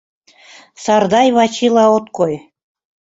[0.83, 2.33] Сардай Вачила от кой.